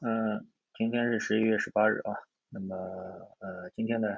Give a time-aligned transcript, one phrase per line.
[0.00, 2.14] 嗯，今天是十一月十八日啊，
[2.50, 2.76] 那么
[3.40, 4.08] 呃，今天呢，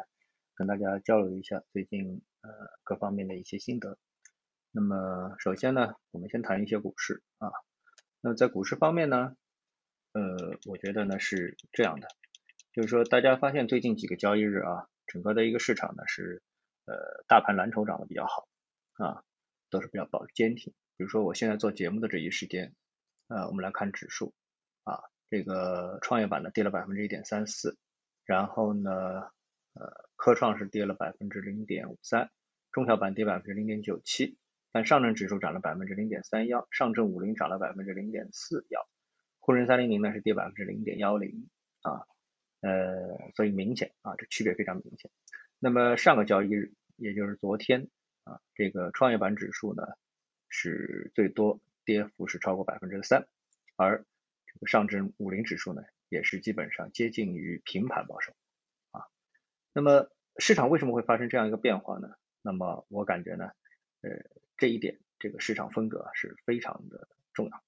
[0.54, 2.50] 跟大家交流一下最近呃
[2.84, 3.96] 各方面的一些心得。
[4.72, 7.50] 那么首先呢，我们先谈一些股市啊。
[8.20, 9.34] 那么在股市方面呢，
[10.12, 12.08] 呃，我觉得呢是这样的，
[12.74, 16.42] 就是说大家发现最近几个交易日啊，整个的一个市场呢是
[16.84, 18.46] 呃大盘蓝筹涨得比较好
[18.98, 19.24] 啊，
[19.70, 20.74] 都是比较保坚挺。
[20.98, 22.74] 比如说我现在做节目的这一时间，
[23.28, 24.34] 呃，我们来看指数
[24.84, 25.04] 啊。
[25.30, 27.78] 这个创业板呢跌了百分之一点三四，
[28.24, 28.90] 然后呢，
[29.74, 32.30] 呃，科创是跌了百分之零点五三，
[32.72, 34.36] 中小板跌百分之零点九七，
[34.72, 38.88] 但上证指数涨了百分之零点三幺，上证五零涨了百分之零点四幺，
[39.38, 41.48] 沪深三零零呢是跌百分之零点幺零
[41.82, 42.02] 啊，
[42.60, 45.12] 呃，所以明显啊，这区别非常明显。
[45.60, 47.88] 那么上个交易日，也就是昨天
[48.24, 49.84] 啊，这个创业板指数呢
[50.48, 53.28] 是最多跌幅是超过百分之三，
[53.76, 54.04] 而
[54.66, 58.32] 上证五零指数呢，也是基本上接近于平盘保守
[58.90, 59.04] 啊。
[59.72, 62.08] 那么市场为什么会发生这样一个变化呢？
[62.42, 63.52] 那么我感觉呢，
[64.02, 64.10] 呃，
[64.56, 67.62] 这一点这个市场风格是非常的重要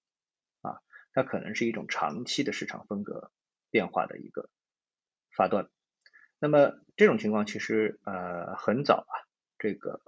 [0.60, 0.80] 啊，
[1.12, 3.30] 它可能是一种长期的市场风格
[3.70, 4.48] 变化的一个
[5.36, 5.68] 发端。
[6.38, 9.14] 那么这种情况其实呃很早啊，
[9.58, 10.00] 这个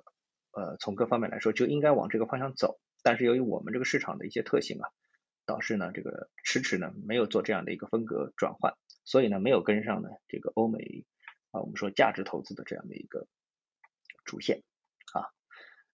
[0.52, 4.88] 呃从各方面来说就应该往这个方向走，但是由于我们这个市场的一些特性啊。
[5.46, 11.04] 导致呢，这个迟迟呢没有做这样的一个风格转换，所以呢没有跟上呢这个欧美
[11.50, 13.26] 啊我们说价值投资的这样的一个
[14.24, 14.62] 主线
[15.12, 15.28] 啊，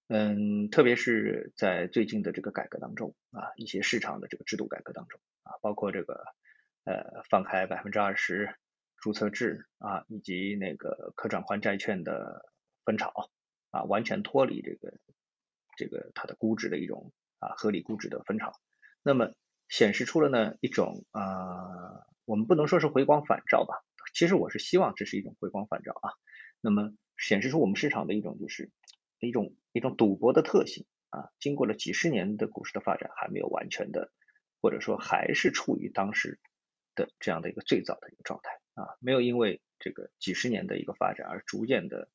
[0.09, 6.25] 嗯，特别是在最近的这个改革当中啊，一些市场的这个制度改革当中啊，包括这个
[6.85, 8.55] 呃放开百分之二十
[8.99, 12.53] 注册制啊，以及那个可转换债券的
[12.85, 13.31] 分炒
[13.71, 14.97] 啊，完全脱离这个
[15.77, 18.53] 这个它的估值的一种啊合理估值的分炒。
[19.03, 19.33] 那么
[19.69, 21.23] 显示出了呢一种啊，
[22.25, 23.83] 我们不能说是回光返照吧，
[24.15, 26.13] 其实我是希望这是一种回光返照啊。
[26.61, 28.71] 那么显示出我们市场的一种就是
[29.19, 34.13] 一种一种赌博的特性啊，经过了几十年的股市的发展，还没有完全的，
[34.61, 36.39] 或者说还是处于当时
[36.95, 42.11] 的这样的一个最早的一个状态啊，没有因为这个几十年的一个发展而逐渐的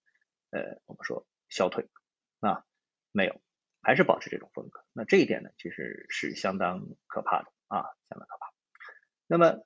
[0.52, 1.90] 呃我们说消退
[2.40, 2.64] 啊，
[3.12, 3.45] 没有。
[3.86, 8.52] 还是保持这种风格，那这一点呢，其实是相当可怕的啊，相当可怕。
[9.28, 9.64] 那么，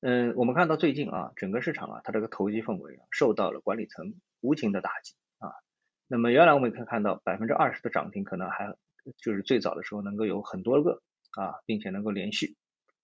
[0.00, 5.52] 嗯，我们看到最近啊，整个市场啊，它这个投机氛围，受到了管理层无情的打击啊。
[6.06, 8.74] 那么原来我们可以看到百分之二十的涨停，可能还
[9.18, 11.02] 就是最早的时候能够有很多个
[11.32, 12.56] 啊，并且能够连续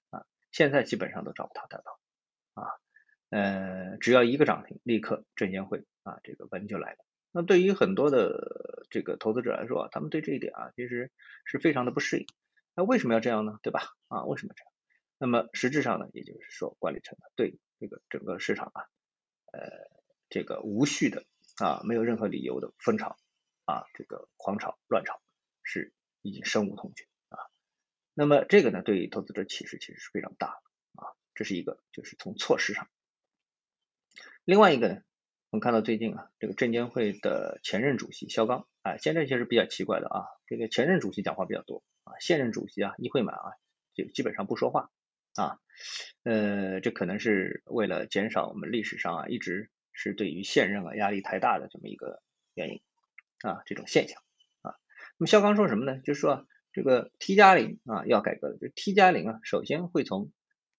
[0.09, 1.99] 啊，现在基本上都找不到得到
[2.55, 2.69] 啊。
[3.29, 6.99] 呃，只要一个涨停，立刻证监会啊，这个文就来了。
[7.33, 8.64] 那对于很多的
[8.95, 11.11] 这个投资者来说，他们对这一点啊，其实
[11.45, 12.29] 是非常的不适应。
[12.77, 13.59] 那为什么要这样呢？
[13.61, 13.89] 对吧？
[14.07, 14.73] 啊，为什么这样？
[15.19, 18.87] 那么实质上呢，也就是说，管理层对这个整个市场啊，
[19.53, 19.69] 呃，
[20.29, 21.25] 这个无序的
[21.57, 23.17] 啊，没有任何理由的疯炒
[23.65, 25.21] 啊，这个狂炒乱炒，
[25.65, 27.51] 是已经深恶痛绝啊。
[28.15, 31.11] 那么这个呢，对于投资者启示其实是非常大的啊。
[31.35, 32.89] 这是一个，就是从措施上。
[34.45, 35.03] 另外一个呢？
[35.51, 43.55] 我们看到最近啊，这个证监会的前任主席肖钢，啊，现在其实比较奇怪的啊，这个前任主席讲话比较多啊，现任主席啊议会满啊
[43.95, 44.91] 就基本上不说话
[45.35, 45.59] 啊，
[46.23, 52.23] 呃，这可能是为了减少我们历史上啊一直是对于现任啊压力太大的这么一个
[52.55, 52.83] 原因
[53.41, 54.23] 啊这种现象
[54.63, 54.77] 啊。
[55.19, 55.99] 那么肖钢说什么呢？
[56.05, 60.31] 就是说这个 T 加零啊要改革的，就 T 加零啊首先会从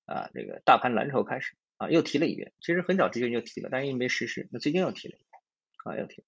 [0.05, 1.57] 啊这个大盘蓝筹开始。
[1.77, 5.41] 啊，又提了一遍，其实很早之前就提了，但是因为没实施，那最近又提了一遍，
[5.83, 6.23] 啊，又提。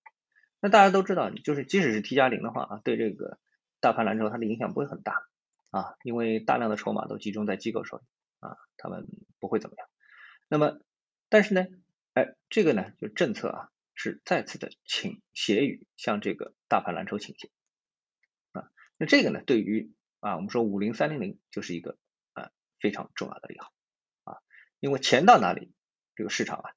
[0.59, 3.39] 那大家都知道，就是即使是 T 加零的话啊，对这个
[3.79, 5.27] 大盘蓝筹它的影响不会很大
[5.69, 8.03] 啊，因为大量的筹码都集中在机构手里
[8.39, 9.07] 啊，他们
[9.39, 9.87] 不会怎么样。
[10.47, 10.79] 那么，
[11.29, 11.67] 但是呢，
[12.13, 17.51] 哎，这个呢，就政策啊，是再次的倾斜于向这个大盘蓝筹倾斜
[18.53, 18.71] 啊。
[18.97, 21.99] 那这个呢，对于啊，我们说五零三零零就是一个
[22.33, 23.71] 啊非常重要的利好
[24.23, 24.37] 啊。
[24.79, 25.71] 因为钱到哪里，
[26.15, 26.71] 这个市场啊，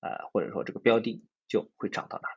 [0.00, 2.34] 啊或者说这个标的就会涨到哪，里？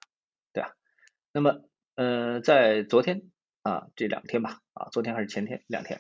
[1.35, 3.31] 那么，呃，在昨天
[3.63, 5.99] 啊这两天吧，啊昨天还是前天两天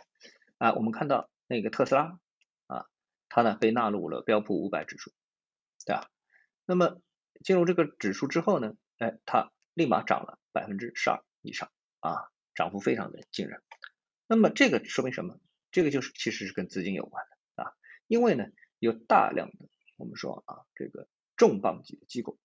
[0.59, 2.19] 啊，我们看到那个特斯拉
[2.67, 2.85] 啊，
[3.29, 5.11] 它呢被纳入了标普五百指数，
[5.85, 6.09] 对吧？
[6.65, 7.01] 那么
[7.43, 13.61] 进入这个指数之后呢，哎，它立马涨了百分之十二以上啊，涨幅非常的惊人。
[14.27, 15.39] 那么这个说明什么？
[15.71, 17.73] 这个就是其实是跟资金有关的啊，
[18.07, 18.45] 因为呢。
[18.79, 21.07] 有大量的我们说啊，这个
[21.37, 22.37] 重磅级的机构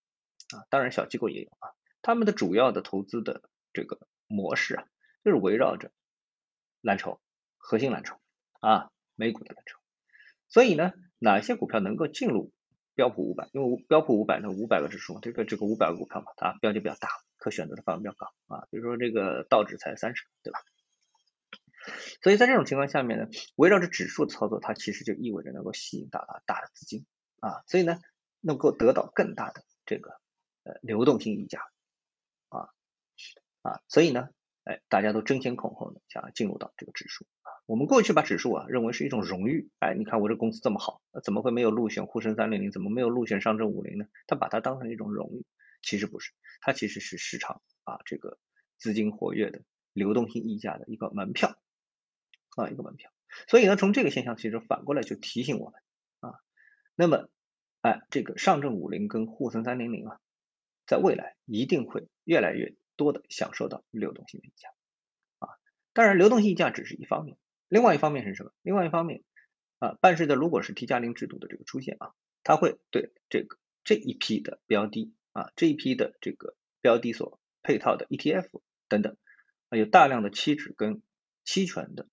[0.54, 1.74] 啊，当然小机构也有啊，
[2.08, 3.42] 他们的主要的投资的
[3.74, 4.86] 这个模式啊，
[5.22, 5.92] 就是围绕着
[6.80, 7.20] 蓝筹、
[7.58, 8.16] 核心蓝筹
[8.60, 9.78] 啊，美股的蓝筹。
[10.48, 12.50] 所以呢，哪些股票能够进入
[12.94, 13.50] 标普五百？
[13.52, 18.66] 因为标普五百呢五百个指数，这个这个五百个股票嘛，它标的比较大，可选择的范围比较高啊。
[18.70, 20.60] 比如说这个道指才三十，对吧？
[22.22, 27.04] 所以在这种情况下面呢，围绕着指数操作，它其实就意味着能够吸引到大大的资金
[27.40, 28.00] 啊，所以呢，
[28.40, 30.18] 能够得到更大的这个
[30.62, 31.60] 呃流动性溢价
[33.62, 34.28] 啊，所以呢，
[34.64, 37.50] 哎，大家都争先恐后的想要进入到这个指数啊。
[37.66, 42.70] 我们过去把指数啊认为是一种荣誉，哎，你看我这公司这么好，怎么会没有入选沪深三零零？
[42.70, 44.06] 怎么没有入选上证五零呢？
[44.26, 45.44] 他把它当成一种荣誉，
[45.82, 48.38] 其实不是，它其实是市场啊这个
[48.78, 49.62] 资金活跃的
[49.92, 51.56] 流动性溢价的一个门票。
[52.56, 53.12] 啊，一个门票，
[53.46, 55.80] 所以呢，从这个现象其实反过来就提醒我们
[56.18, 56.40] 啊，
[56.96, 57.28] 那么，
[57.82, 60.18] 哎，这个上证五零跟沪深三零零啊，
[60.84, 64.68] 在未来一定会越来越多的享受到流动性的溢价
[65.38, 65.48] 啊，
[65.94, 68.52] 当然，流动性溢价只是一方面，另外一方面是什么？
[68.60, 69.24] 另外一方面
[69.78, 72.12] 啊，伴随着如果是 T 加零制度的这个出现啊，
[72.42, 79.16] 它会对这个这一批的标的啊，这一批的这个标的所配套的 ETF 等等
[79.70, 81.00] 啊，有大量的期指跟
[81.44, 82.06] 期权的。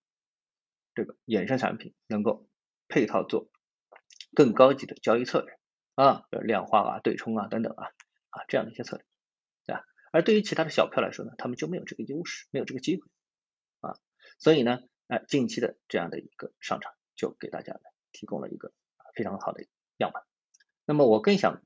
[0.97, 2.47] 这个衍生产品能够
[2.87, 3.49] 配套做
[4.33, 5.59] 更高级的交易策略
[5.95, 7.87] 啊，比如量化啊、对冲啊等等啊
[8.29, 9.05] 啊这样的一些策略，
[10.15, 13.05] 而对于其他的小票来说呢，他们就没有这个优势，没有这个机会
[13.81, 13.99] 啊，
[14.39, 17.81] 所以呢，哎，近期的这样的一个上涨就给大家呢
[18.13, 18.71] 提供了一个
[19.13, 19.65] 非常好的
[19.97, 20.23] 样本。
[20.85, 21.61] 那么我更想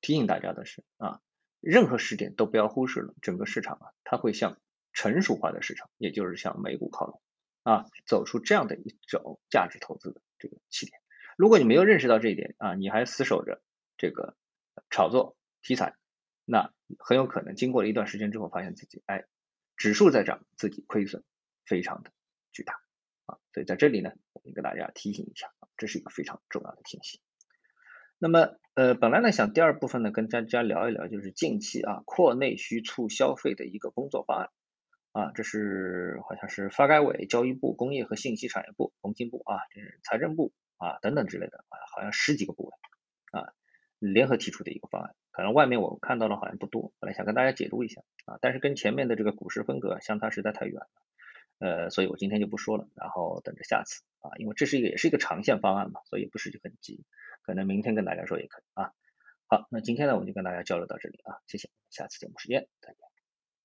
[0.00, 1.20] 提醒大家的是啊，
[1.60, 4.58] 任何时点都不要忽视了整个市场啊，它会向
[4.94, 7.20] 成熟化的市场，也就是向美股靠拢。
[7.62, 10.98] 啊，走出这样的一种价值投资的这个起点。
[11.36, 13.60] 如果你没有认识到这一点啊，你还死守着
[13.98, 14.34] 这个
[14.88, 15.94] 炒作题材，
[16.44, 19.24] 那很有可能经过了一段时间之后，发现自己哎，
[19.76, 21.22] 指数在涨，自己亏损
[21.64, 22.10] 非常的
[22.52, 22.74] 巨大
[23.26, 23.38] 啊。
[23.52, 27.20] 所以在这里呢，我们跟大家提醒一下，这是一个非常重要的信息。
[28.18, 34.50] 那么呃，本来呢想第二部分呢跟大家聊一聊，就是近期啊扩内需促消费的一个工作方案。
[35.12, 42.72] 啊，这是好像是发改委、教育部、工业和信息产业部、工信部啊，这是财政部啊等等之类的啊，好像十几个部委
[43.38, 43.52] 啊
[44.02, 50.88] 联合提出的一个方案，可能外面我看到的好像不多，本来想跟大家解读一下啊，但是跟前面的这个股市风格相差实在太远了，
[51.58, 57.04] 呃，所以我今天就不说了，然后等着下次啊，因为这是一个也是一个长线方案嘛，所以不是就很急，
[57.42, 58.92] 可能明天跟大家说也可以啊。
[59.46, 63.11] 好，那今天呢我们就跟大家交流到这里啊，谢谢，下次节目时间再见。